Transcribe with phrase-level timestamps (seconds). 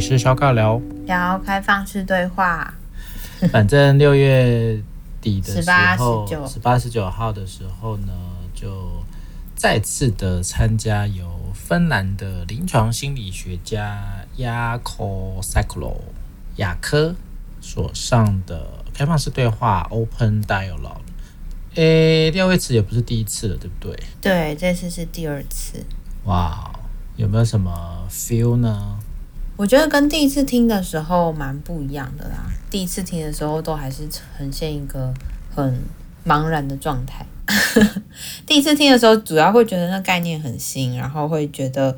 [0.00, 2.72] 里是小尬聊，聊开放式对话。
[3.52, 4.82] 反正六月
[5.20, 8.12] 底的时候，十八、十九、十八、十九号的时候呢，
[8.54, 8.90] 就
[9.54, 16.00] 再次的参加由芬兰的临床心理学家 Jaakko Seikkula
[16.56, 17.14] 雅科
[17.60, 21.02] 所上的开放式对话 Open Dialogue。
[21.74, 24.02] 诶，廖威慈也不是第一次了，对不对？
[24.22, 25.84] 对，这次是第二次。
[26.24, 26.72] 哇，
[27.16, 28.98] 有没有什么 feel 呢？
[29.60, 32.50] 我觉得跟第一次听的时候蛮不一样的啦。
[32.70, 35.12] 第一次听的时候都还是呈现一个
[35.54, 35.78] 很
[36.26, 37.26] 茫然的状态。
[38.46, 41.94] 第一次听的时候，主要会觉得那概念很新，然后会觉得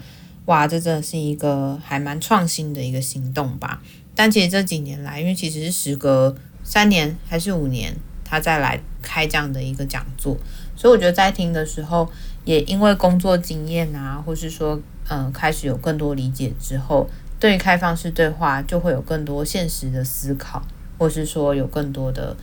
[0.47, 3.81] 哇，这真的是一个还蛮创新的一个行动吧。
[4.17, 7.95] 但其实这几年来，因为其实是时隔三年还是五年。
[8.25, 10.35] 他再来开这样的一个讲座，
[10.75, 12.11] 所以我觉得在听的时候，
[12.47, 17.07] 也因为工作经验啊，或是说，嗯、开始有更多理解之后，
[17.43, 20.63] 对于开放式对话就会有更多现实的思考，
[20.97, 22.37] 或是说有更多的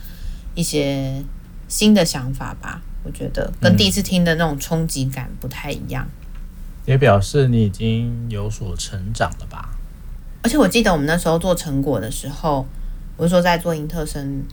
[0.54, 1.24] 一些
[1.68, 2.82] 新的想法吧。
[3.02, 6.06] 我觉得跟第一次听的那种冲击感不太一样，
[6.84, 9.70] 也表示你已经有所成长了吧？
[10.42, 12.66] 而且我记得我们那时候做成果的时候，
[13.16, 14.44] 我是说在做英特生。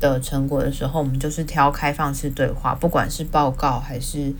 [0.00, 4.32] 的成果的时候，我们就是挑开放式对话，不管是报告还是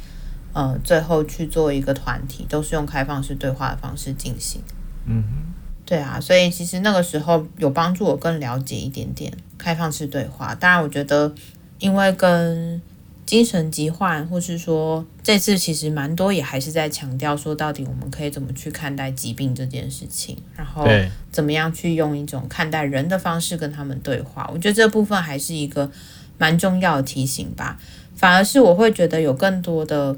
[0.54, 4.62] 呃最后去做一个团体，都是用开放式对话的方式进行。
[5.04, 5.49] 嗯哼，
[5.90, 10.54] 对啊，所以其实那个时候有帮助我更了解一点点开放式对话。
[10.54, 11.34] 当然，我觉得
[11.80, 12.80] 因为跟
[13.26, 20.86] 精神疾患，或是说这次其实蛮多也还是在强调说，到底我们可以怎么去看待疾病这件事情，然后
[21.32, 24.48] 怎么样去用一种看待人的方式跟他们对话。
[24.54, 25.90] 我觉得这部分还是一个
[26.38, 27.80] 蛮重要的提醒吧。
[28.14, 30.16] 反而是我会觉得有更多的，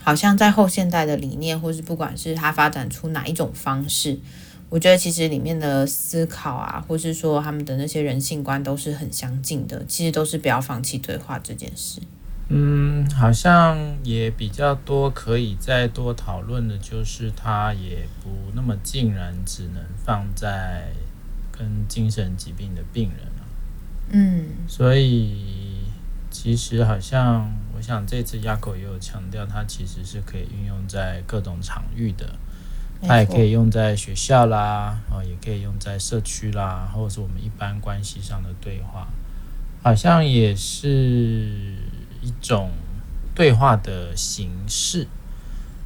[0.00, 4.18] 好像在后现代的理念，或是不管是它发展出哪一种方式。
[4.72, 12.00] 我觉得其实里面的思考啊，或是说他们的那些人性观都是很相近的，其实都是不要放弃对话这件事。
[12.48, 20.90] 嗯，好像也比较多可以再多讨论的，就是它也不那么竟然只能放在
[21.50, 23.44] 跟精神疾病的病人了。
[24.12, 25.82] 嗯，所以
[26.30, 27.46] 其实好像
[27.76, 32.26] 我想这次 Jaakko 也有强调，它其实是可以运用在各种场域的。
[33.04, 39.08] 它也可以用在学校啦，哦，也可以用在社区啦，或者是我们一般关系上的对话，
[39.82, 41.76] 好像也是
[42.20, 42.70] 一种
[43.34, 45.08] 对话的形式。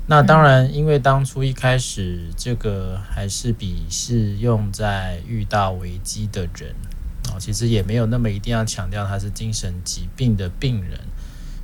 [0.09, 6.75] 那当然，因为当初一开始这个还是比是用在遇到危机的人
[7.33, 11.01] 哦，其实也没有那么一定要强调他是精神疾病的病人，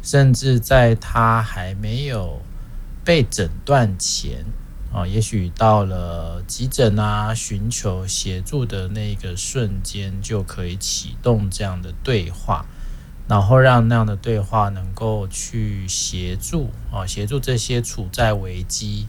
[0.02, 2.40] 甚至在他还没有
[3.04, 4.44] 被诊断前。
[4.92, 12.66] 啊，也许到了急诊啊，寻求协助的那个瞬间，就可以启动这样的对话，
[13.26, 19.08] 然后让那样的对话能够去协助啊，协助这些处在危机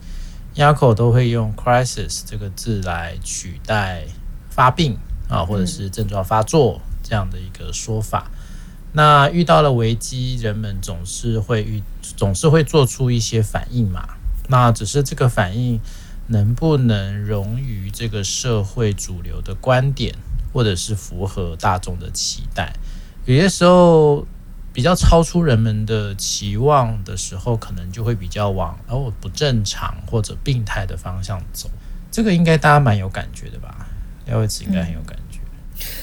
[0.56, 4.06] ，Jaakko 都会用 crisis 这个字来取代
[4.50, 8.32] 发病啊，或者是症状发作这样的一个说法。
[8.94, 11.84] 那遇到了危机，人们总是会遇，
[12.16, 14.08] 总是会做出一些反应嘛。
[14.48, 15.80] 那只是这个反应
[16.28, 20.16] 能不能融于这个社会主流的观点，
[20.52, 22.74] 或者是符合大众的期待？
[23.26, 24.26] 有些时候
[24.74, 31.70] 比较超出人们的期望的时候，可能就会比较往哦不正常或者病态的方向走。
[32.12, 33.88] 这个应该大家蛮有感觉的吧？
[34.26, 35.40] 廖伟慈应该很有感觉。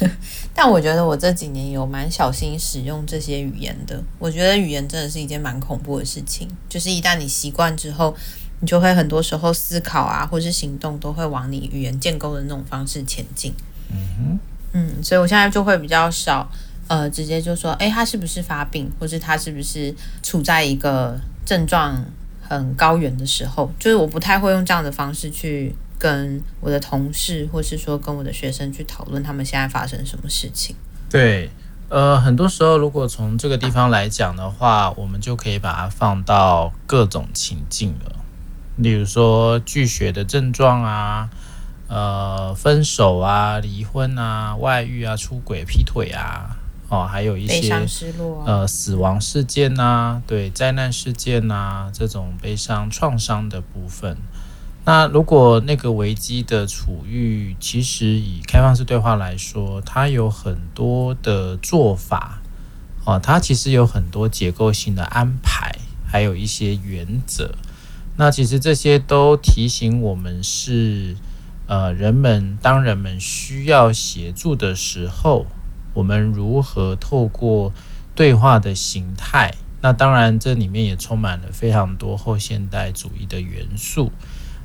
[0.55, 4.03] 但我觉得我这几年有蛮小心使用这些语言的。
[4.19, 8.17] 我觉得语言真的是一件蛮恐怖的事情，就是一旦你习惯之后。
[8.63, 13.55] 你就会很多时候思考啊，或是行动都会往你语言建构的那种方式前进。
[13.89, 14.39] 嗯哼，
[14.75, 16.47] 嗯，所以我现在就会比较少，
[16.87, 22.05] 呃，直接就说，诶，他是不是发病，或是他是不是处在一个症状
[22.43, 30.75] 很高原的时候，就是我不太会用这样的方式去跟我的同事，或是说跟我的学生去讨论他们现在发生什么事情。
[31.11, 31.51] 对，
[31.91, 38.17] 呃，很多时候如果从这个地方来讲的话，我们就可以把它放到各种情境了。
[38.77, 41.29] 例如说拒绝的症状啊，
[41.89, 46.57] 呃，分手啊，离婚啊，外遇啊，出轨、劈腿啊，
[46.89, 47.71] 哦，还有一些
[48.47, 54.17] 呃，死亡事件呐，对，灾难事件呐，这种悲伤创伤的部分。
[54.91, 62.41] 那如果那个危机的处遇，其实以开放式对话来说，它有很多的做法，
[63.05, 67.55] 哦，它其实有很多结构性的安排，还有一些原则。
[68.17, 71.15] 那其实这些都提醒我们是，
[71.69, 75.47] 呃，人们当人们需要协助的时候，
[75.95, 77.73] 我们如何透过
[78.17, 79.55] 对话的形态？
[79.83, 84.11] 那当然，这里面也充满了非常多后现代主义的元素，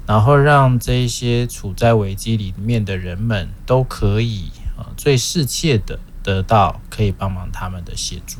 [0.07, 8.37] 然后让这些处在危机里面的人们都可以啊、最适切的得到可以帮忙他们的协助。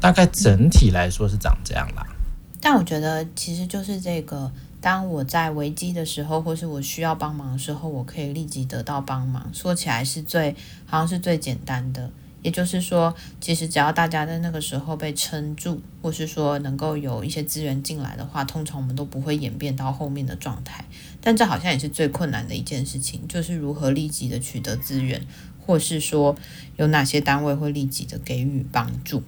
[0.00, 2.06] 大概整体来说是长这样啦。
[2.60, 4.50] 但我觉得其实就是这个。
[4.80, 9.50] 当我在危机的时候，或是我需要帮忙的时候，我可以立即得到帮忙。
[9.52, 10.54] 说起来是最，
[10.86, 12.08] 好像是最简单的。
[12.42, 20.84] 也就是说，其实只要大家在那个时候被撑住，或是说能够有一些资源进来的话，通常我们都不会演变到后面的状态。
[21.20, 25.20] 但这好像也是最困难的一件事情，就是如何立即的取得资源，
[25.64, 26.36] 或是说
[26.76, 29.22] 有哪些单位会立即的给予帮助。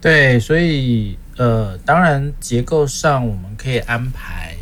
[0.00, 4.56] 对，所以呃，当然结构上我们可以安排。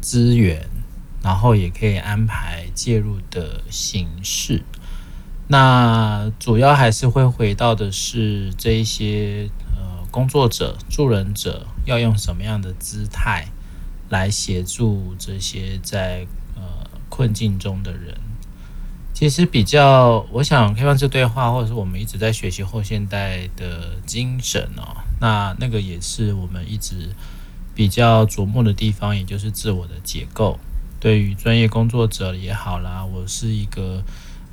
[0.00, 0.68] 资源，
[1.22, 4.62] 然后也可以安排介入的形式。
[5.54, 13.46] 那主要还是会回到的是这一些呃工作者、助人者要用什么样的姿态
[14.08, 16.62] 来协助这些在呃
[17.08, 18.18] 困境中的人。
[19.12, 27.10] 其实比较，我想开放式对话，或者是我们一直在学习后现代的精神哦，那那个也是我们一直。
[27.76, 30.56] 比较琢磨的地方，也就是自我的结构。
[31.00, 34.00] 对于专业工作者也好啦，我是一个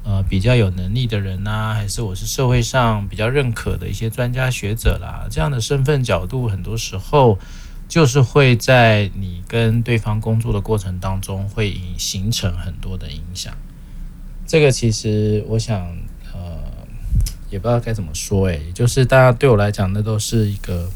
[0.03, 7.37] 呃比较有能力的人呐、还是我是社会上比较认可的一些专家学者啦，这样的身份角度，很多时候
[7.87, 13.53] 就是会在你跟对方工作的过程当中，会形成很多的影响。
[14.47, 15.79] 这个其实我想，
[16.33, 16.59] 呃，
[17.49, 20.89] 也不知道该怎么说，诶，就是大家对我来讲，那都是一个。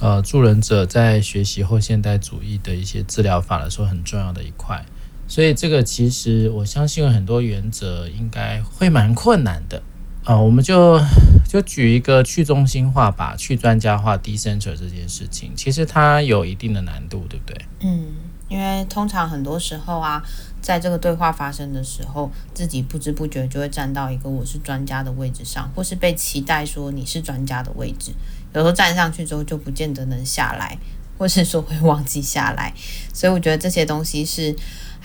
[0.00, 4.84] 呃，助人者在学习后现代主义的一些治疗法的时候，很重要的一块。
[5.28, 9.82] 所以这个其实我相信有很多原则应该会蛮困难的
[10.24, 11.00] 啊、我们就
[11.48, 17.64] 就举一个去中心化吧，去专家化 （decenter） 这件事情，其实它有一定的难度，对不对？
[17.78, 18.06] 嗯，
[18.48, 20.20] 因为通常很多时候啊，
[20.60, 28.10] 在这个对话发生的时候，自己不知不觉就会站到一个我是专家的位置上，或是被期待说你是专家的位置。
[28.52, 30.76] 有时候站上去之后就不见得能下来，
[31.16, 32.74] 或是说会忘记下来，
[33.14, 34.52] 所以我觉得这些东西是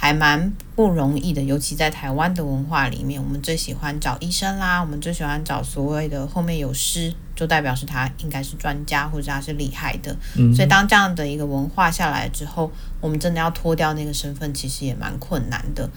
[0.02, 1.44] 还蛮不容易的。
[1.44, 10.18] 尤其在台湾的文化里面，我们最喜欢找医生啦，我们最喜欢找所谓的后面有师，就代表是他应该是专家或者他是厉害的。
[10.36, 10.52] 嗯。
[10.56, 15.88] 所以当这样的一个文化下来之后，我们真的要脱掉那个身份，其实也蛮困难的。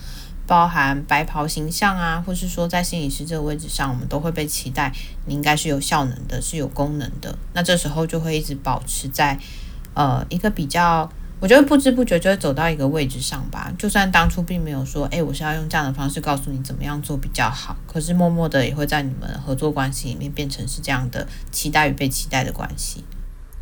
[0.47, 4.93] 包含白袍形象啊，或是说在心理师这个位置上，我们都会被期待
[5.25, 7.35] 你应该是有效能的，是有功能的。
[7.55, 9.39] 那这时候就会一直保持在
[9.95, 11.11] 呃一个比较，
[11.45, 13.71] 我觉得不知不觉就会走到一个位置上吧。
[13.77, 23.05] 就算当初并没有说，哎，我是要用这样的方式告诉你怎么样做比较好，可是默默的也会在你们合作关系里面变成是这样的期待与被期待的关系。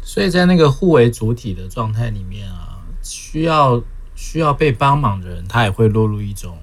[0.01, 3.83] 所以在那个互为主体的状态里面啊，需要
[4.15, 6.57] 需要被帮忙的人，他也会落入一种。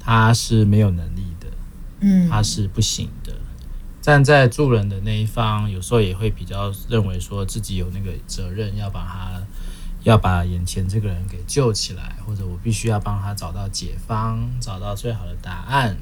[0.00, 1.46] 他是没有能力的，
[2.00, 3.32] 嗯，他是不行的。
[4.02, 9.40] 站在助人的那一方，有时候也会比较认为说自己有那个责任，要把他
[10.04, 15.96] 要把眼前这个人给救起来，或者我必须要帮他找到解方，找到最好的答案。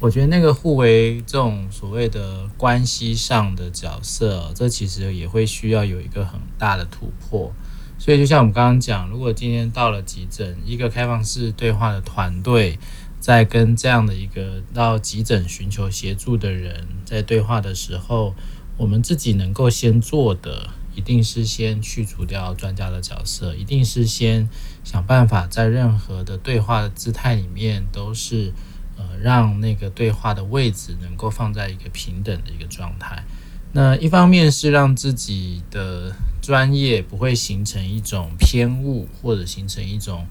[0.00, 7.52] 我觉得那个互为这种所谓的关系上的角色，这其实也会需要有一个很大的突破。
[7.98, 12.78] 所以，就像我们刚刚讲，如果今天到了急诊，一个开放式对话的团队。
[13.20, 18.32] 在跟这样的一个到急诊寻求协助的人在对话的时候，
[18.76, 24.48] 我们自己能够先做的，一定是先去除掉专家的角色，一定是先
[24.82, 28.52] 想办法在任何的对话的姿态里面，都是
[28.96, 33.22] 呃让那个对话的位置能够放在一个平等的一个状态。
[33.70, 36.12] 那一方面是让自己的
[36.42, 40.26] 专业不会形成一种偏误，或者形成一种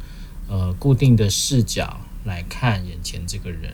[0.50, 2.02] 呃固定的视角。
[2.26, 3.74] 来看眼前这个人，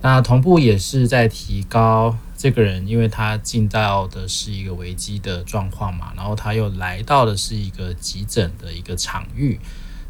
[0.00, 9.60] 那同步也是在提高这个人，因为他进到的是一个危机的状况嘛，然后他又来到的是一个急诊的一个场域，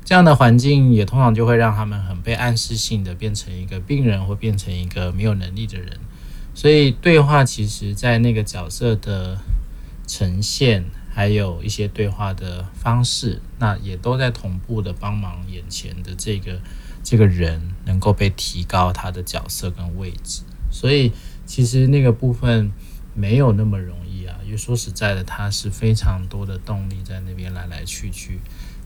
[0.02, 5.98] 这样的环境也通常就会让他们很被暗示性的变成一个病人，或变成一个没有能力的人，
[6.54, 9.36] 所以对话其实在那个角色的
[10.06, 16.58] 呈现，还有一些对话的方式，那也都在同步的帮忙眼前的这个。
[17.04, 21.10] 这个人能够被提高他的角色跟位置，所以
[21.46, 22.70] 其实那个部分
[23.14, 24.38] 没有那么容易啊。
[24.44, 28.38] 因为说实在的，它是非常多的动力在那边来来去去。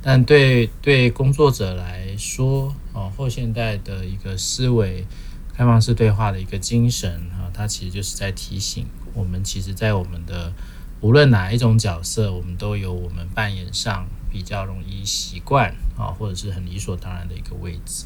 [0.03, 5.05] 但对对工作者来说，哦，后现代的一个思维，
[5.53, 10.53] 开放式对话的一个精神啊，它其实就是在提醒我们，其实，在我们的
[11.01, 18.05] 无论哪一种角色，我们都有我们扮演上比较容易习惯啊，或者是很理所当然的一个位置。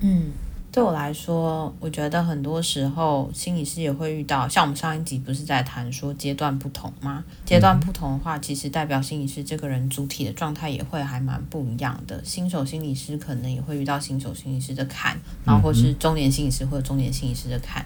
[0.00, 0.32] 嗯。
[0.78, 7.24] 对我来说，我觉得很多时候心理师也会遇到，像我们上一集不是在谈说阶段不同吗？
[7.44, 12.24] 阶段不同的话，其实代表心理师这个人主体的状态也会还蛮不一样的。
[12.24, 17.84] 新手心理师可能也会遇到新手心理师的坎，然后或是中年心理师或者中年心理师的坎。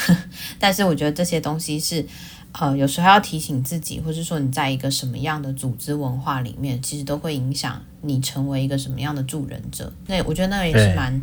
[0.60, 2.04] 但是我觉得这些东西是，
[2.52, 9.90] 呃，有时候要提醒自己，或是说你在一个什么样的组织文化里面，其实都会影响你成为一个什么样的助人者。
[10.06, 11.18] 那我觉得那个也是蛮。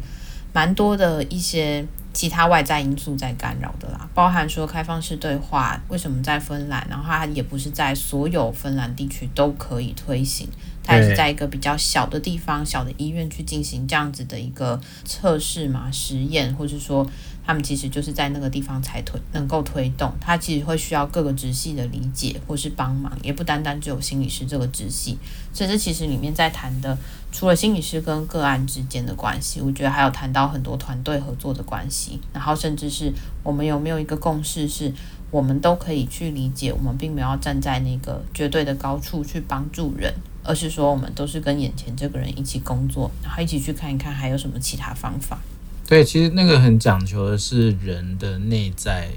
[0.53, 10.47] 蛮多的一些其他外在因素在干扰的啦，包含说开放式对话为什么在芬兰，然后它也不是在所有芬兰地区都可以推行，
[10.83, 17.05] 它也是在一个比较小的地方、小的医院去进行这样子的一个测试嘛、实验，或者说。
[17.45, 25.17] 他们其实就是在那个地方才推能够推动，他其实会需要各个直系的理解或是帮忙，也不单单只有心理师这个直系。
[25.53, 26.97] 所以这其实里面在谈的，
[27.31, 34.91] 除了心理师跟个案之间的关系，我觉得还有谈到很多团队合作的关系，然后甚至是我们有没有一个共识，是
[35.29, 45.39] 我们都可以去理解，我们并没有站在那个绝对的高处去帮助人，而是说我们都是跟眼前这个人一起工作，然后一起去看一看还有什么其他方法。
[45.87, 49.09] 对，其实那个很讲求的是人的内在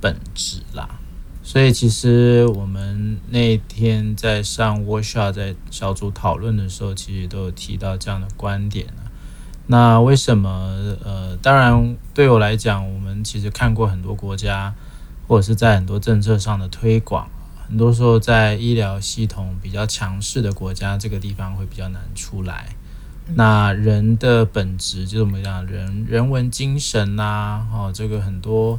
[0.00, 0.98] 本质啦。
[1.42, 9.10] 所以其实我们那天在上 workshop，在小组讨论的时候，其实都有提到这样的观点啊。
[9.66, 10.96] 那为什么？
[11.02, 14.74] 呃，当然对我来讲，我们其实看过很多国家，
[15.26, 17.28] 或者是在很多政策上的推广，
[17.66, 22.76] 很多时候在医疗系统比较强势的国家，这个地方会比较难出来。
[23.34, 25.64] 那人的本质就怎么样？
[25.66, 28.78] 人人文精神呐、啊，哦，这个很多，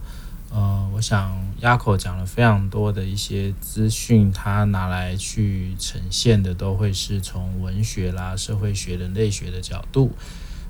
[0.50, 10.12] 呃，我想 Jaco 讲了非常多的一些资讯，他拿来去呈现的都会是从文学啦、社会学、人类学的角度，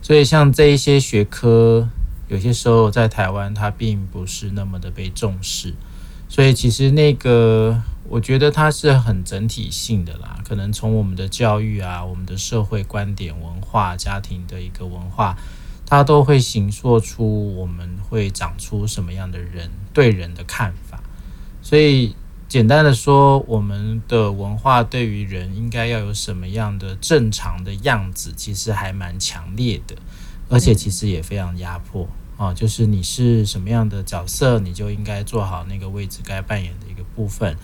[0.01, 1.89] 所以像这一些学科，
[2.27, 5.73] 有些时候在台湾它并不是那么的被重视，
[6.29, 7.81] 所以其实那个。
[8.11, 15.37] 我觉得它是很整体性的啦，可能从我们的教育啊、我们的社会观点、文化、家庭的一个文化，
[15.85, 21.01] 它都会形塑出我们会长出什么样的人对人的看法。
[21.61, 22.13] 所以
[22.49, 29.95] 简单的说，我们的文化对于人应该要有什么样的正常的样子，其实还蛮强烈的，
[30.49, 32.53] 而且其实也非常压迫啊。
[32.53, 37.55] 就是你是什么样的角色，你就应该做好那个位置该扮演的一个部分。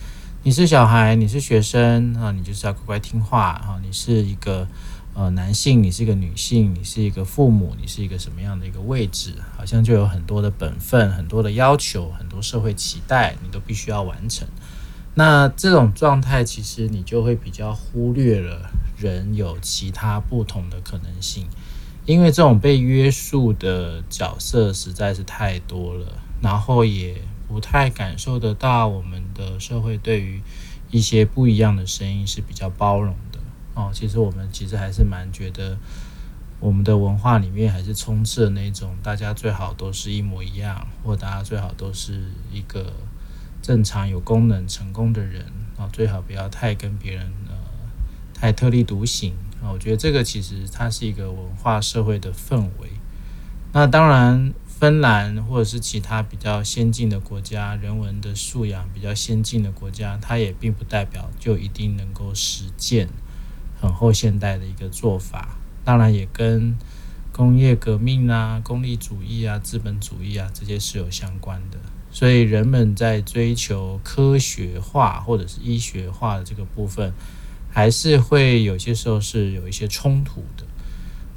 [0.48, 3.78] 你是小孩，你是学生啊，你就是要乖乖听话啊。
[3.84, 4.66] 你是一个
[5.12, 9.34] 呃男性，你是一个女性，你是一个父母，你是一个什么样的一个位置？
[9.58, 14.48] 好像就有很多的本分，很多的要求，很多社会期待，你都必须要完成。
[15.16, 21.46] 那这种状态，其实你就会比较忽略了人有其他不同的可能性，
[22.06, 26.06] 因为这种被约束的角色实在是太多了，
[26.40, 27.16] 然后也。
[27.48, 30.42] 不太感受得到我们的社会对于
[30.90, 33.38] 一些不一样的声音是比较包容的
[33.72, 33.90] 哦。
[33.90, 35.78] 其实我们其实还是蛮觉得
[36.60, 42.92] 我们的文化里面还是充斥的那种大家最好都是一模一样，或大家最好都是一个
[43.62, 45.46] 正常有功能成功的人
[45.78, 47.54] 啊，最好不要太跟别人呃
[48.34, 49.72] 太特立独行啊。
[49.72, 52.90] 我觉得这个其实它是一个文化社会的氛围。
[53.72, 54.52] 那当然。
[54.78, 63.08] 芬兰或者是其他比较先进的国家，人文的素养比较先进的国家，它也并不代表就一定能够实践
[63.80, 65.58] 很后现代的一个做法。
[65.84, 66.76] 当然，也跟
[67.32, 71.78] 工业革命啊、功利主义啊、资本主义啊这些是有相关的。
[72.12, 77.12] 所以，人们在追求科学化或者是医学化的这个部分，
[77.68, 80.64] 还是会有些时候是有一些冲突的。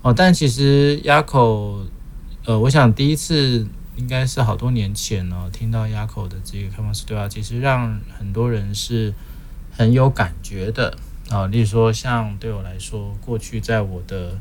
[0.04, 1.88] 哦，但其实 Jaco。
[2.44, 9.14] 呃，我想第一次应该是好多年前呢，听到 Jaco 的这个开放式对话，其实让很多人是
[9.72, 10.98] 很有感觉的
[11.30, 11.46] 啊。
[11.46, 14.40] 例如说，像对我来说，过去在我的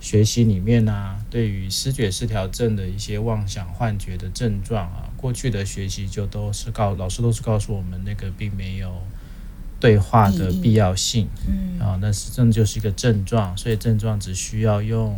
[0.00, 8.90] 学习里面呢、啊，对于视觉失调症的一些妄想幻觉的症状啊，过去的学习就都是告老师都是告诉我们，那个并没有
[9.78, 15.14] 对话的必要性，嗯啊，那是真的就是一个症状，所以症状只需要用。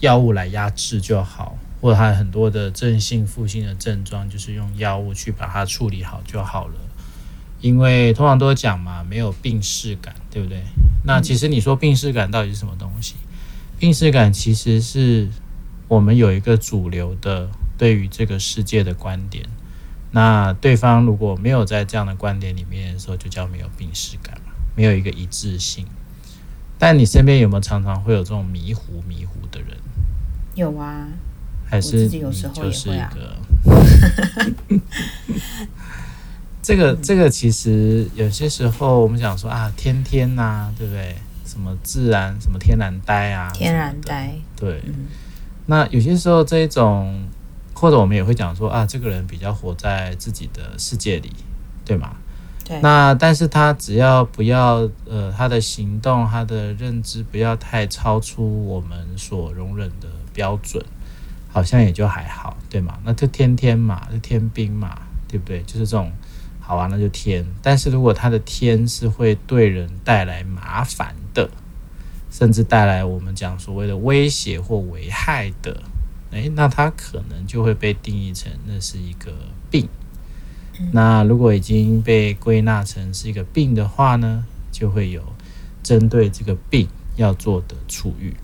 [0.00, 6.74] 药物来压制就好，或者他很多的正性、负性的症状，就是用药物去把它处理好就好了。
[7.60, 10.62] 因为通常都讲嘛，没有病识感，对不对？
[11.04, 13.16] 那其实你说病识感到底是什么东西？
[13.78, 15.28] 病识感其实是
[15.88, 19.44] 我们有一个主流的对于这个世界的观点。
[20.12, 25.86] 那对方如果没有在这样的观点里面的时候，就叫没有病识感嘛，没有一个一致性。
[26.78, 29.76] 但你身边有没有常常会有这种迷糊迷糊的人？
[30.54, 31.06] 有啊，
[31.68, 32.30] 还是你就
[32.70, 33.36] 是一个？
[36.62, 41.16] 这个这个其实有些时候我们讲说啊，天天呐、啊，对不对？
[41.44, 44.32] 什么自然，什么天然呆啊，天然呆。
[44.56, 45.06] 对、嗯，
[45.66, 47.26] 那有些时候这一种，
[47.74, 51.32] 或者我们也会讲说啊，这个人比较活在自己的世界里，
[51.84, 52.14] 对吗？
[52.64, 60.06] 对那但是他只要不要呃，他的行动、他的认知不要太超出我们所容忍的
[60.40, 60.82] 标准，
[61.52, 62.98] 好像也就还好，对吗？
[63.04, 65.62] 那就天天嘛，就天兵嘛，对不对？
[65.64, 66.10] 就是这种，
[66.58, 67.44] 好啊，那就天。
[67.60, 71.50] 但是如果他的天是会对人带来麻烦的，
[72.30, 75.82] 甚至带来我们讲所谓的威胁或危害的，
[76.30, 79.30] 诶，那他可能就会被定义成那是一个
[79.70, 79.86] 病。
[80.92, 85.22] 那如果已经被归纳成是一个病的话呢，就会有
[85.82, 88.34] 针对这个病要做的处遇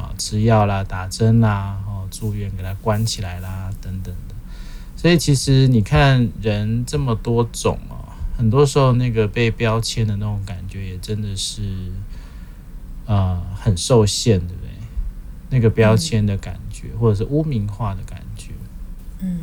[0.00, 4.34] 啊，吃药啦、打针啦、哦住院给他关起来啦等等的。
[4.96, 11.62] 所以其实你看人这么多种哦，很多时候那个被标签的那种感觉也真的是
[13.06, 14.70] 呃很受限，对不对？
[15.50, 18.52] 那个标签的感觉，或者是污名化的感觉，
[19.20, 19.40] 嗯。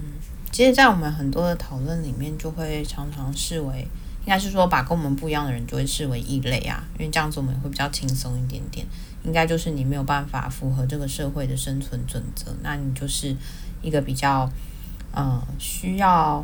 [0.49, 3.81] 其实，在我们很多的讨论里面，就会常常视为，
[4.21, 8.87] 应该是说，把跟我们不一样的人就会视为异类啊，因为这样子我们也会比较轻松一点点。
[9.27, 13.35] 应该就是你没有办法符合这个社会的生存准则，那你就是
[13.81, 14.49] 一个比较，
[15.11, 16.43] 呃，需要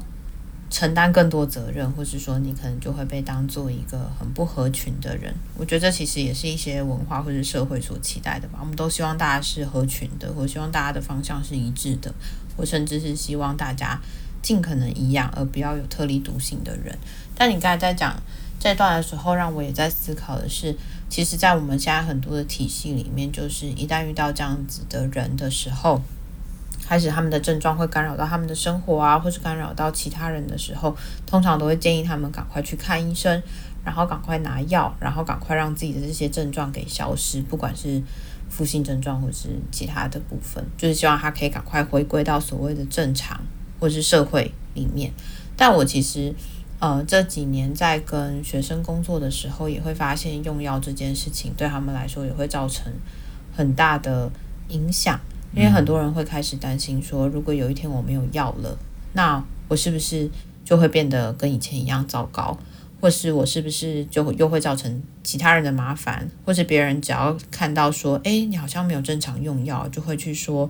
[0.69, 5.33] 承担更多责任，或是说你可能就会被当做一个很不合群的人。
[5.57, 8.59] 我觉得这其实也是一些文化或者社会所期待的吧。
[8.59, 12.13] 我们都希望大家是合群的，或希望大家的方向是一致的。
[12.57, 13.99] 我甚至是希望大家
[14.41, 16.97] 尽可能一样，而不要有特立独行的人。
[17.33, 18.15] 但你刚才在讲
[18.59, 20.75] 这段的时候，让我也在思考的是，
[21.13, 26.01] 其实，在我们现在很多的体系里面，就是一旦遇到这样子的人的时候，
[26.83, 30.97] 开始他们的症状会干扰到他们的生活啊，或是干扰到其他人的时候，
[31.27, 33.39] 通常都会建议他们赶快去看医生，
[33.85, 38.01] 然后赶快拿药，然后赶快让自己的这些症状给消失，不管是。
[38.49, 43.39] 负性症状或是其他的部分，就是希望他可以赶快回归到所谓的正常
[43.79, 45.11] 或是社会里面。
[45.57, 46.31] 但我其实
[46.79, 52.91] 呃这几年在跟学生工作的时候，也会发现用药这件事情对他们来说也会造成
[53.55, 54.31] 很大的
[54.69, 55.19] 影响，
[55.55, 58.77] 因为很多人会开始担心说，如果有一天我没有药了，
[59.13, 60.29] 那我是不是
[60.65, 62.57] 就会变得跟以前一样糟糕？
[62.99, 66.29] 或是我是不是就又会造成其他人的麻烦？
[66.45, 70.69] 或是别人只要看到说，诶，你好像没有正常用药，就会去说，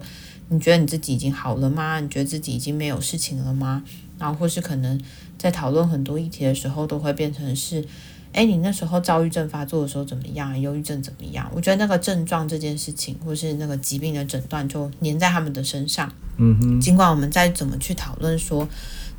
[0.50, 2.00] 你觉得你自己已经好了吗？
[2.00, 3.84] 你觉得自己已经没有事情了吗？
[4.18, 5.00] 然后或是可能
[5.44, 7.86] 在讨论很多议题的时候，都会变成是，
[8.32, 10.58] 诶，你那时候躁郁症发作的时候怎么样？
[10.58, 11.52] 忧郁症怎么样？
[11.54, 16.10] 我觉得那个症状这件事情，或是那个疾病的诊断，就粘在他们的身上。
[16.38, 16.80] 嗯哼。
[16.80, 18.66] 尽管我们再怎么去讨论说。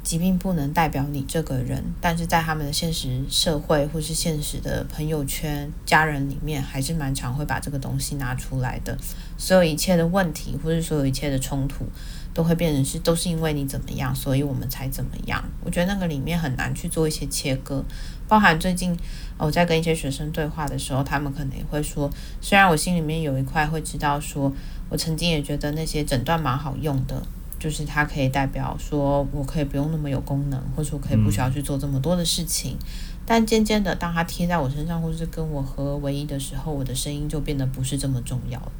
[0.05, 8.95] 疾病不能代表你这个人，但是在他们的现实社会或是现实的朋友圈、家人里面，还是蛮常会把这个东西拿出来的。
[9.39, 11.87] 所有一切的问题，或是所有一切的冲突，
[12.35, 15.43] 都会变成是都是因为你怎么样，所以我们才怎么样。
[15.65, 17.83] 我觉得那个里面很难去做一些切割。
[18.29, 18.95] 包含最近
[19.39, 24.53] 我在跟一些学生对话的时候，他们可能也会说，虽然我心里面有一块会知道说，
[24.91, 27.23] 我曾经也觉得那些诊断蛮好用的。
[27.57, 32.77] 就是它可以代表说，我可以不用那么有功能，或者说我可以不需要去做这么多的事情。
[33.25, 38.73] 但渐渐的，当它贴在我身上，或是跟我合而为一的时候，我的声音就变得不是这么重要了。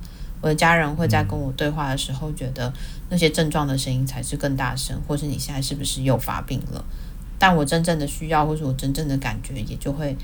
[0.45, 2.71] 我的家人会在跟我对话的时候，觉得
[3.09, 6.85] 那些症状的声音才是更大声，或是你现在是不是又发病了？
[7.39, 10.15] 但我真正的需要，或是我真正的感觉，也就会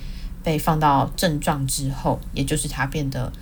[0.44, 3.32] 被放到症状之后，也就是它变得。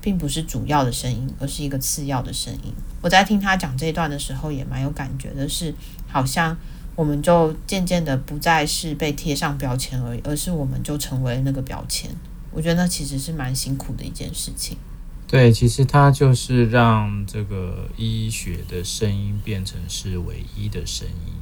[0.00, 2.70] 并不是主要的声音，而是一个次要的声音。
[3.00, 5.74] 我在听他讲这一段的时候，也蛮有感觉的是，是
[6.06, 6.54] 好像
[6.94, 12.10] 我们就渐渐的不再是被贴上标签而已，而是我们就成为那个标签。
[12.50, 14.76] 我觉得那其实是蛮辛苦的一件事情。
[15.26, 21.32] 对，其实它就是让这个医学的声音变成是唯一的声音，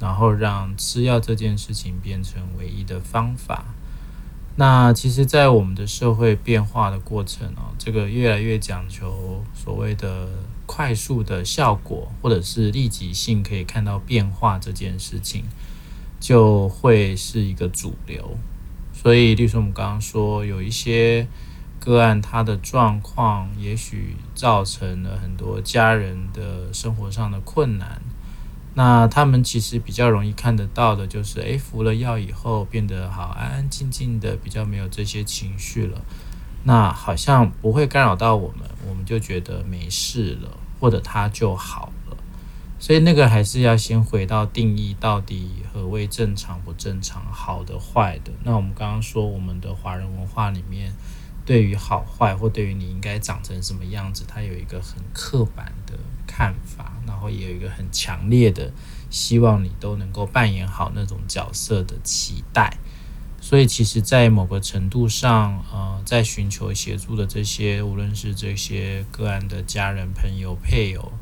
[0.00, 3.64] 然后让吃药这件事情变成唯一的方法。
[4.56, 10.28] 那其实，在我们的社会变化的过程哦，这个越来越讲求所谓的
[10.64, 15.42] 快速的效果，或者是立即性可以看到变化这件事情，
[16.20, 18.38] 就会是一个主流。
[18.92, 21.26] 所以，例如说我们刚刚说有一些
[21.84, 28.00] 个案，他的状况也许造成了很多家人的生活上的困难。
[28.76, 36.00] 那他们其实比较容易看得到的，就是诶，服了药以后变得好安安静静的，比较没有这些情绪了。
[36.64, 40.48] 那好像不会干扰到我们，我们就觉得没事了，
[40.80, 42.16] 或者他就好了。
[42.80, 48.32] 所以那个还是要先回到定义，到底何谓正常不正常、好的坏的。
[48.42, 50.92] 那我们刚刚说，我们的华人文化里面，
[51.44, 56.92] 对于好坏或对于你应该长成什么样子，他有一个很刻板的看法。
[57.06, 58.72] 然后也有一个很强烈的
[59.08, 62.78] 希望你都能够扮演好那种角色的期待，
[63.40, 71.12] 所以其实，在某个程度上，呃，在寻求协助的这些，无论是这些个案的家人、朋友、配偶，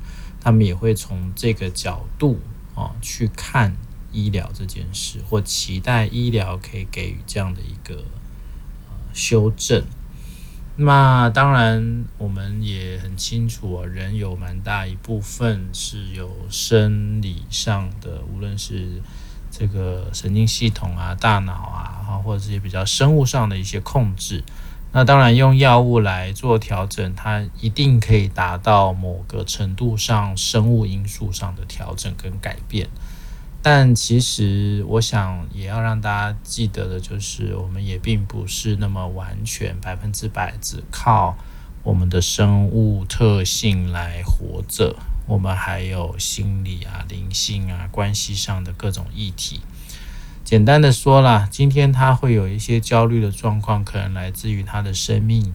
[0.40, 2.40] 他们也会从这个角度
[2.74, 3.76] 啊、去看
[4.12, 9.84] 医疗这件事，或期待医疗可以给予这样的一个呃修正。
[10.84, 19.00] 那当然，我们也很清楚啊，人有蛮大一部分是有生理上的，无论是
[19.50, 24.42] 这个神经系统啊、大脑啊，或者这些比较生物上的一些控制。
[24.92, 32.88] 那当然，用药物来做调整，它一定可以达到某个程度上生物因素上的调整跟改变。
[33.64, 41.36] 但其实，我想也要让大家记得的，就是我们也并不是那么完全百分之百只靠
[41.84, 44.96] 我们的生物特性来活着。
[45.28, 49.60] 我们还有心理啊、灵性啊、关系上的各种议题。
[50.42, 55.52] 简单的说啦，今天他会有一些焦虑的状况，可能来自于他的生命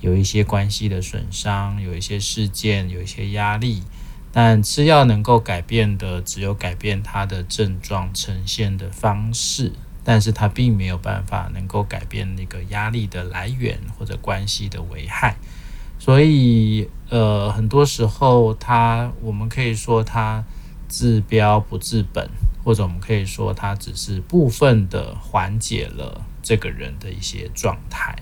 [0.00, 3.82] 有一些关系的损伤，有一些事件，有一些压力。
[4.32, 9.72] 但吃药能够改变的，只有改变他的症状呈现的方式，
[10.04, 15.36] 但是他并没有办法能够改变那个压力的来源或者关系的危害。
[15.98, 20.44] 所以，呃，很多时候他，我们可以说他
[20.88, 22.30] 治标不治本，
[22.64, 28.16] 或者我们可以说他只是部分的缓解了这个人的一些状态。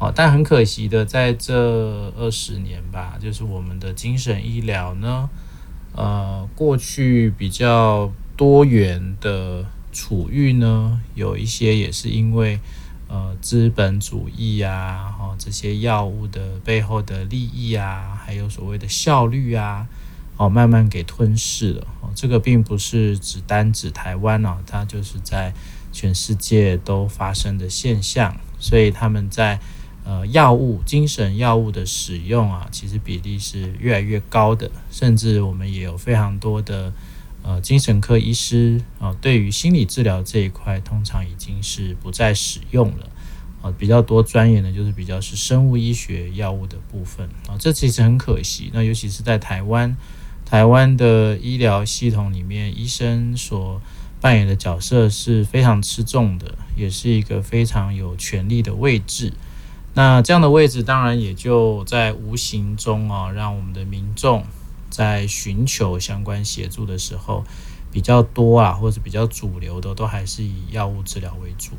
[0.00, 5.28] 哦，但很可惜的，在这二十年吧，就是我们的精神医疗呢，
[5.94, 12.58] 呃，过去比较多元的处遇呢，有一些也是因为
[13.08, 19.86] 呃资本主义啊，哦这些药物的背后的利益啊，还有所谓的效率啊，
[20.38, 21.86] 哦慢慢给吞噬了。
[22.00, 25.52] 哦，这个并不是只单指台湾啊，它就是在
[25.92, 29.60] 全世界都发生的现象，所以他们在。
[30.02, 36.92] 呃，药物、精神药物的使用啊，其实比例是越来越高的，甚至我们也有非常多的
[37.42, 43.04] 呃精神科医师啊、对于心理治疗这一块，通常已经是不再使用了
[43.60, 48.70] 啊、呃，比较多专研的就是比较是生物医学药物的部分啊、这其实很可惜。
[48.72, 49.94] 那尤其是在台湾，
[50.46, 53.80] 台湾的医疗系统里面，医生所
[54.20, 59.34] 扮演的角色是非常吃重的，也是一个非常有权力的位置。
[59.92, 64.44] 那这样的位置，当然也就在无形中啊，让我们的民众
[64.88, 67.42] 在寻求相关协助的时候
[67.90, 71.72] 比较多啊，或者比较主流的，都还是以药物治疗为主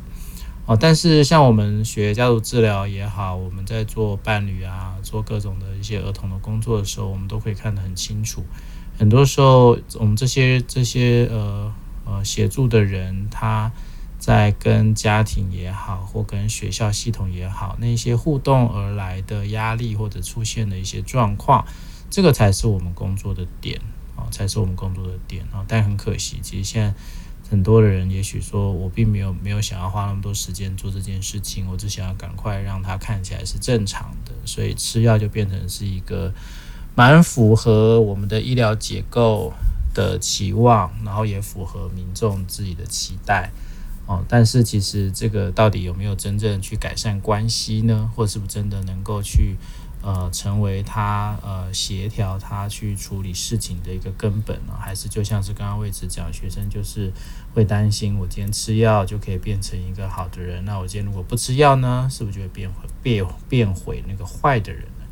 [0.66, 0.76] 哦。
[0.78, 8.44] 但是像我们学家族治疗也好，我们在做伴侣啊，做各种的一些儿童的工作的时候，我们都可以看得很清楚。
[8.98, 11.72] 很多时候，我们这些这些呃
[12.04, 13.72] 呃协助的人，他。
[14.22, 21.66] 在跟家庭也好，或跟学校系统也好，那些互动而来的压力或者出现的一些状况，
[22.08, 23.80] 这个才是我们工作的点
[24.14, 25.64] 啊，才是我们工作的点啊。
[25.66, 26.94] 但很可惜，其实现在
[27.50, 36.32] 很多的人，也许说我并没有没有想要花那么多时间做这件事情，我只想要赶快让它看起来是正常的，所以吃药就变成是一个
[36.94, 39.52] 蛮符合我们的医疗结构
[39.92, 43.50] 的期望，然后也符合民众自己的期待。
[44.06, 48.10] 哦，但是其实这个到底有没有真正去改善关系呢？
[48.14, 49.56] 或是不是真的能够去
[50.02, 54.74] 呃成为他呃协调他去处理事情的一个根本呢？
[54.76, 57.12] 还是就像是刚刚魏子讲，学生就是
[57.54, 65.04] 会担心，我今天吃药就可以变成一个好的人，那我今天如果不吃药呢，是不是就会变回变变回那个坏的人呢？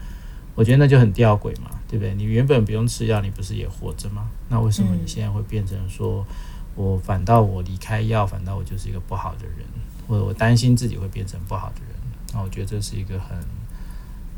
[0.56, 2.12] 我觉得那就很吊诡嘛，对不对？
[2.16, 4.28] 你原本不用吃药，你不是也活着吗？
[4.48, 6.26] 那为什么你现在会变成说？
[6.74, 9.66] 我反倒我离开药，反倒我就是一个不好的人，
[10.08, 11.90] 或者我担心自己会变成不好的人。
[12.32, 13.38] 那我觉得这是一个很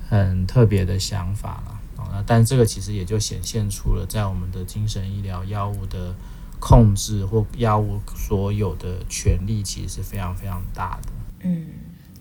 [0.08, 1.78] 很特别的想法了。
[2.10, 6.14] 那但这个其实也就显现出了在我们的精神医疗药物的
[6.58, 11.12] 控制或药物所有的权利，其实是非常非常大的。
[11.40, 11.66] 嗯，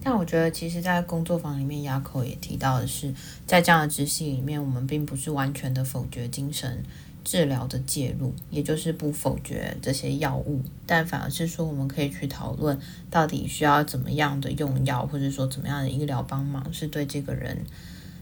[0.03, 3.13] 但我觉得其实，在工作坊里面，雅口也提到的是，
[3.47, 6.83] 在这样的执行里面，我们并不是完全的否决精神
[7.23, 12.79] 治疗的介入，也就是不否决这些药物，但反而是说，我们可以去讨论
[13.09, 17.65] 到底需要怎么样的用药，或者说怎么样的医疗帮忙，是对这个人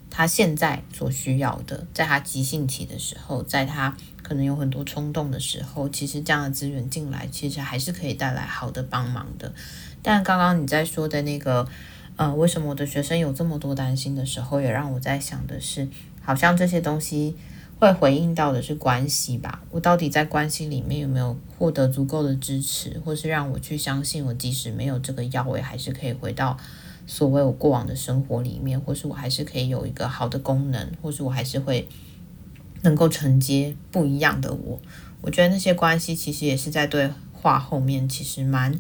[0.10, 9.54] 他现在所需要的，在他急性期的时候，在他可能有很多冲动的时候，其实这样的资源进来，其实还是可以带来好的帮忙的。
[10.02, 11.66] 但刚刚你在说的那个，
[12.18, 15.88] 呃，为什么我的学生有这么多担心的时候，也让我在想的是，
[16.22, 17.38] 好像这些东西。
[17.80, 19.64] 会回应到的是关系吧？
[19.72, 26.58] 我到底在关系里面有没有获得足够的支持，或是让我去相信，我即使没有这个药，我也还是可以回到
[27.08, 31.88] 所谓我过往的生活里面，或是我还是可以有一个好的功能，或是我还是会
[32.82, 34.82] 能够承接不一样的我。
[35.22, 38.78] 我觉得那些关系其实也是在对话后面，其实蛮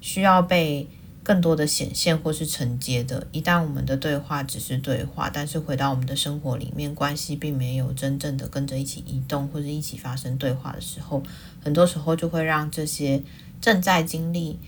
[0.00, 0.88] 需要被。
[1.28, 11.22] 更多的显现或是承接的，一旦我们的对话只是对话，但是回到我们的生活里面，关系并没有真正的跟着一起移动或者一起发生对话的时候，
[11.62, 13.22] 很多时候就会让这些
[13.60, 14.58] 正在经历，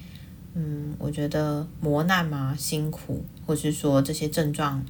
[0.52, 4.84] 嗯，我觉得磨难嘛、辛苦，或是说这些症状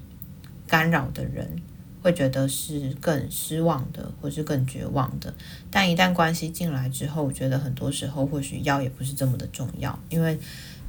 [0.66, 1.62] 干扰的人，
[2.02, 5.32] 会觉得是更失望的，或是更绝望的。
[5.70, 10.36] 但一旦关系进来之后，我觉得很多时候或许药也不是这么的重要，因为。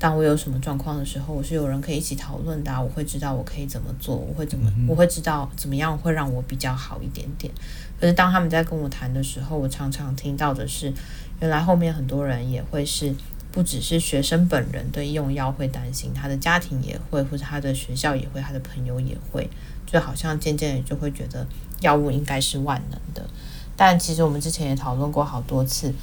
[0.01, 7.53] 当我有什么状况的时候，我是有人可以一起讨论的啊，我会知道我可以怎么做，我会怎么，我会知道怎么样会让我比较好一点点。
[7.99, 10.91] 可是当他们在跟我谈的时候，我常常听到的是，
[11.39, 13.13] 原来后面很多人也会是，
[13.51, 19.47] 不只是学生本人对用药会担心，他的家庭也会，或者他的学校也会，他的朋友也会，
[19.85, 21.45] 就好像渐渐的就会觉得
[21.81, 23.29] 药物应该是万能的。
[23.77, 25.93] 但其实我们之前也讨论过好多次。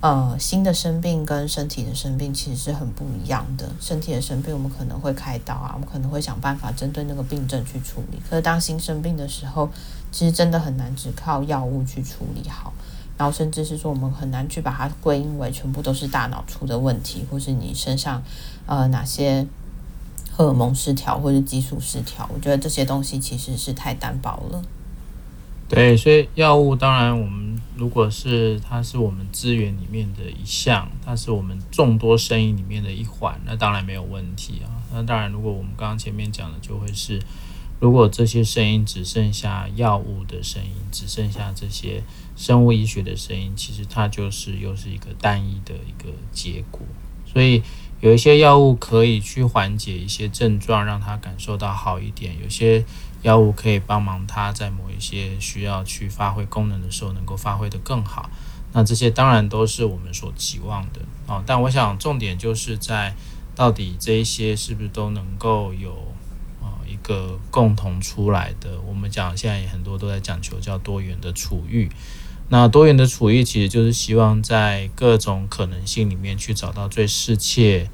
[0.00, 3.66] 呃，心的生病跟身体的生病其实是很不一样的。
[3.80, 8.18] 身体的生病，我们可能会开刀啊，我们可能会想办法针对那个病症去处理。
[8.28, 9.70] 可是当心生病的时候，
[10.12, 12.72] 其实真的很难只靠药物去处理好。
[13.16, 18.22] 然后甚至是说，我们很难去把它归因为全部都是大脑出的问题，或是你身上
[18.66, 19.46] 呃哪些
[20.30, 22.28] 荷尔蒙失调或者激素失调。
[22.34, 24.62] 我觉得这些东西其实是太单薄了。
[25.66, 34.68] 对，所以药物当然，我们如果是它是我们资源里面的一项，它是我们众多声音里面的一环，那当然没有问题啊。
[34.92, 37.18] 那当然，如果我们刚刚前面讲的，就会是
[37.80, 42.02] 如果这些声音只剩下药物的声音，只剩下这些
[42.36, 46.82] 生物医学的声音，其实它就是又是一个单一的一个结果。
[47.26, 47.62] 所以
[48.00, 52.36] 有一些药物可以去缓解一些症状，让他感受到好一点。
[52.42, 52.84] 有些。
[53.24, 58.30] 药物可以帮忙它在某一些需要去发挥功能的时候，能够发挥得更好。
[58.72, 61.42] 那这些当然都是我们所期望的哦。
[61.46, 63.14] 但我想重点就是在
[63.54, 65.92] 到底这一些是不是都能够有
[66.60, 68.78] 啊一个共同出来的。
[68.86, 71.90] 我们讲现在也很多都在讲求叫多元的处遇。
[72.50, 77.88] 那多元的处遇其实就是希望在各种可能性里面去找到最适切。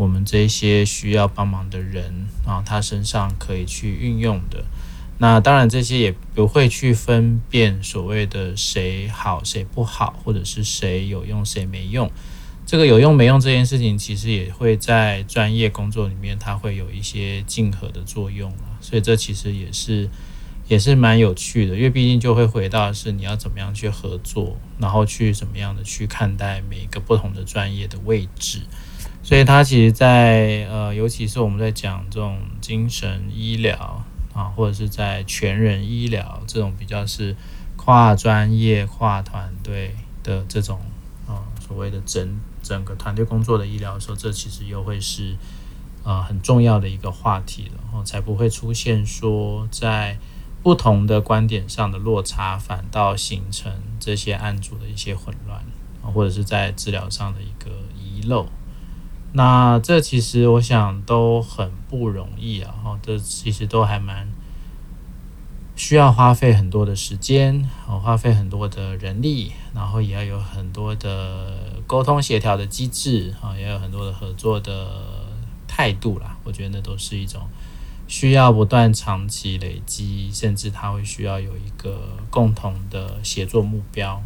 [0.00, 4.64] 我们这些需要帮忙的人啊，他身上可以去运用的。
[5.18, 12.10] 那当然，这些也不会去分辨所谓的谁好谁不好，或者是谁有用谁没用。
[12.64, 18.80] 这个有用没用这件事情，其实也会在专业工作里面，它会有一些竞合的作用啊。
[18.80, 20.08] 所以这其实也是
[20.66, 28.62] 也是蛮有趣的，因为毕竟就会回到是你要怎么样去合作，然后去怎么样的去看待每一个不同的专业的位置。
[29.22, 34.02] 所以，他其实在，呃，尤其是我们在讲这种精神医疗
[34.32, 37.36] 啊，或者是在全人医疗这种比较是
[37.76, 40.80] 跨专业、跨团队的这种
[41.28, 45.36] 啊，所谓的整整个团队工作的医疗的时候，这其实又会是
[46.02, 50.18] 啊很重要的一个话题，然后才不会出现说在
[50.62, 55.60] 不同的观点上的落差，反倒形成这些案组的一些混乱
[56.02, 58.48] 啊，或者是在治疗上的一个遗漏。
[59.32, 64.26] 那这其实我想都很不容易啊，哈，这其实都还蛮
[65.76, 74.88] 需要花费很多的时间，花费很多的人力，然后也要有很多的沟通协调的机制，啊，也有很多的合作的
[75.68, 76.36] 态度啦。
[76.42, 77.42] 我觉得那都是一种
[78.08, 84.20] 需要不断长期累积，甚至他会需要有一个共同的协作目标。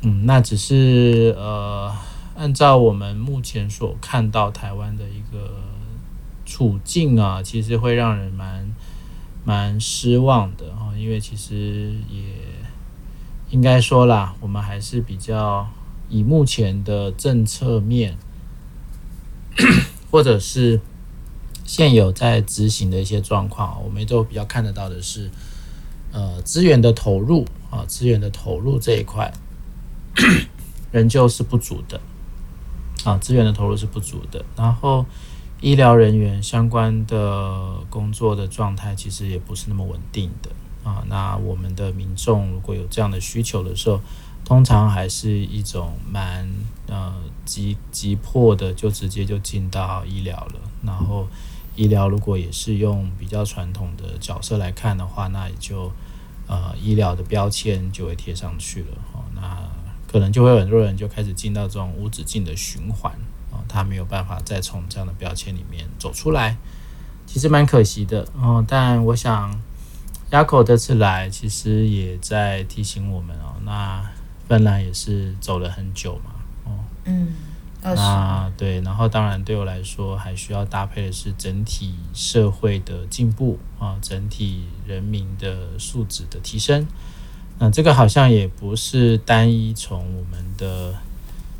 [0.00, 1.94] 嗯，那只是呃。
[2.36, 5.54] 按照我们目前所看到台湾的一个
[6.44, 8.74] 处境啊，其实会让人蛮
[9.44, 12.22] 蛮失望的啊，因为其实也
[13.50, 15.68] 应该说啦，我们还是比较
[16.08, 18.16] 以目前的政策面，
[20.10, 20.80] 或者是
[21.64, 25.30] 现有在执行的一些状况，我们都比较看得到的是，
[26.10, 29.32] 呃，资源的投入啊，资源的投入这一块，
[30.90, 32.00] 仍旧是不足的。
[33.04, 34.44] 啊，资源的投入是不足的。
[34.56, 35.06] 然后，
[35.60, 40.50] 医疗人员相关的工作的状态其实也不是那么稳定的
[40.82, 41.04] 啊。
[41.08, 44.00] 那我们的民众如果有这样的需求的时候，
[44.44, 46.48] 通常还是一种蛮
[46.88, 47.14] 呃
[47.44, 51.28] 急急迫的，就直接就进到医疗了，然后。
[51.76, 55.90] 医疗如果也是用比较传统的角色来看的话，那也就
[56.46, 59.18] 呃医疗的标签就会贴上去了哦。
[59.34, 59.42] 那
[60.14, 63.12] 可能就会有很多人就开始进到这种无止境的循环
[63.50, 66.56] 啊，他没有办法再从这样的标签里面走出来，
[67.26, 68.64] 其实蛮可惜的哦。
[68.68, 69.60] 但我想
[70.30, 74.08] ，Yako 这次来其实也在提醒我们哦，那
[74.46, 76.30] 芬兰也是走了很久嘛，
[76.64, 77.34] 哦，嗯。
[77.82, 86.86] 那对，然后当然对我来说，还需要搭配的是整体社会的进步啊，整体人民的素质的提升。
[87.58, 90.94] 那这个好像也不是单一从我们的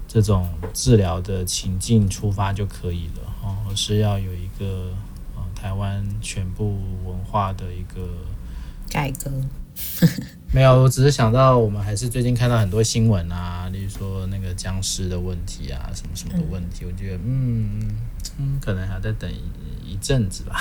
[0.09, 4.91] 这种治疗的情境出发就可以了哦，而是要有一个
[5.37, 8.09] 啊台湾全部文化的一个
[8.91, 9.31] 改革。
[10.53, 17.81] 没有，我只是想到我们还是最近看到很多新闻啊，例如说那个僵尸的问题啊，什么什么的问题，嗯、我觉得嗯
[18.39, 20.61] 嗯，可能还要再等一一阵子吧。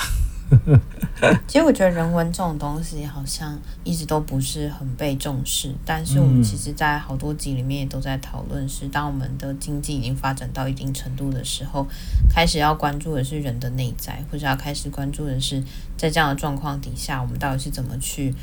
[1.46, 11.86] 其实我觉得人文这种东西好像一直都不是很被重视，但是我们其实，在好多集里面也都在讨论，是当我们的经济已经发展到一定程度的时候，
[12.28, 15.62] 开始要关注的是人的内在，或者要开始关注的是
[15.96, 18.34] 在这样的状况底下，我们到底是怎么去。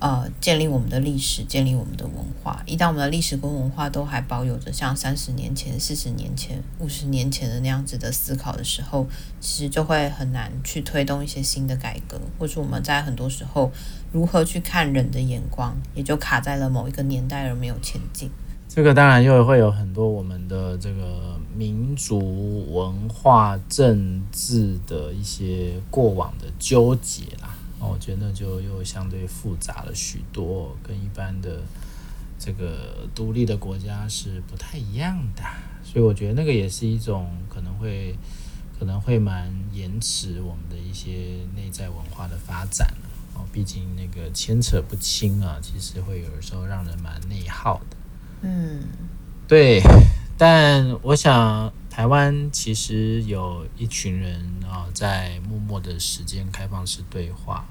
[0.00, 2.62] 呃，建立我们的历史，建立我们的文化。
[2.64, 9.06] 一旦我们的历史跟文化都还保有着像三十年前、四十年前、五十年前的那样子的思考的时候，
[9.40, 13.70] 其实就会很难去推动一些新的改革，或是我们在很多时候
[14.10, 18.30] 如何去看人的眼光，也就卡在了某一个年代而没有前进。
[18.72, 27.24] 这个当然又会有很多我们的这个民族文化、政治的一些过往的纠结
[27.80, 27.86] 啦。
[27.86, 31.60] 我觉得就又相对复杂了许多，跟一般的
[32.38, 35.42] 这个独立的国家是不太一样的，
[35.82, 38.14] 所以我觉得那个也是一种可能会
[38.78, 42.92] 可能会蛮延迟我们的一些内在文化的发展
[43.34, 43.44] 哦。
[43.52, 47.96] 毕竟那个牵扯不清啊，其实会有的时候让人蛮内耗的。
[48.42, 48.84] 嗯，
[49.48, 49.82] 对。
[50.38, 57.66] 但我想，台湾其实有一群人啊，在默默的时间开放式对话，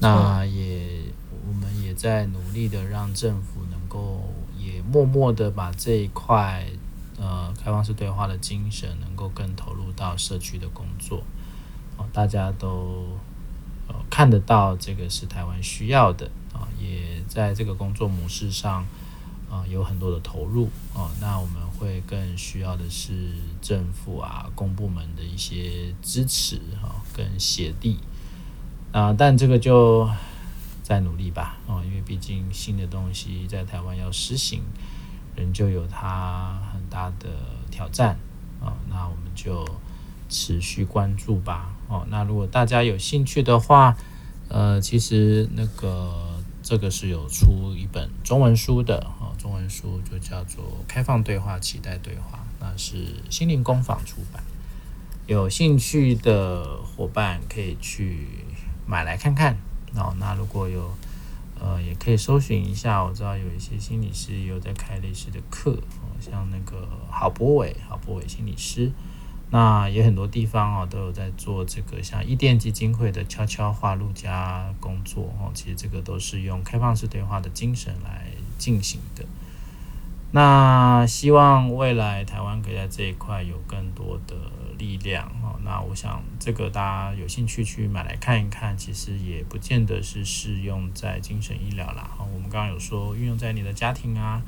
[0.00, 1.00] 那也
[1.48, 4.22] 我们也在努力的让政府能够
[4.56, 6.66] 也默默的把这一块
[7.18, 11.24] 呃开放式对话的精神能够更投入到社区的工作，
[12.12, 13.06] 大家都
[14.10, 18.84] 看得到这个是台湾需要的啊，也在这个工作模式上。
[19.50, 20.68] 啊，有很多的投入。
[20.92, 23.12] 哦，那我们会更需要的是
[23.62, 27.98] 政府啊、公部门的一些支持哈，跟协力
[28.92, 30.10] 啊，但这个就
[30.82, 34.62] 再努力吧哦，因为毕竟新的东西在台湾要实行，
[35.36, 37.28] 仍旧有它很大的
[37.70, 38.18] 挑战
[38.60, 39.64] 啊，那我们就
[40.28, 43.96] 持续关注吧哦，那如果大家有兴趣的话，
[44.48, 46.26] 呃，其实那个。
[46.60, 49.06] 这个是有出一本中文书的，
[49.38, 54.42] 中文书就叫做《开放对话，期待对话》，那是心灵工坊出版。
[55.26, 58.26] 有兴趣的伙伴可以去
[58.86, 59.56] 买来看看
[59.94, 60.14] 哦。
[60.18, 60.90] 那如果有
[61.60, 65.76] 呃，也可以搜寻一下，我知道有一些心理师有在开类似的课，
[66.20, 68.92] 像那个郝博伟，郝博伟心理师。
[69.50, 78.26] 那也很多地方哦，都有在做这个，像伊甸基金会的悄悄话路加工作哦，其实这个都是用开放式对话的精神来
[78.58, 79.24] 进行的。
[80.32, 84.34] 那希望未来台湾可以在这一块有更多的
[84.76, 85.58] 力量哦。
[85.64, 92.10] 那我想这个大家有兴趣去买来看一看，其实也不见得是适用在精神医疗啦。
[92.18, 94.42] 我们刚刚有说运用在你的家庭啊。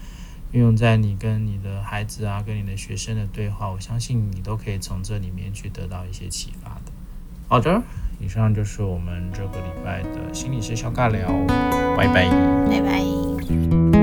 [0.52, 6.90] 运用在你跟你的孩子啊，跟你的学生的对话，我相信你都可以从这里面去得到一些启发的。
[7.46, 7.80] 好的，
[8.18, 11.28] 以上就是我们这个礼拜的心理师小尬聊，
[11.96, 12.28] 拜拜，
[12.68, 13.99] 拜拜。